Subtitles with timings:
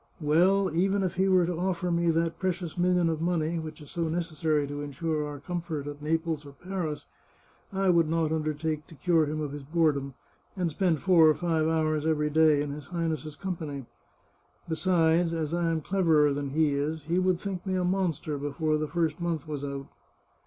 [0.19, 3.81] Well, even if he were to oflfer me that pre cious million of money, which
[3.81, 7.05] is so necessary to insure our comfort at Naples or Paris,
[7.71, 10.15] I would not undertake to cure him of his boredom,
[10.57, 13.85] and spend four or five hours every day in his Highness's company.
[14.67, 18.79] Besides, as I am cleverer than he is, he would think me a monster before
[18.79, 19.85] the first month was out.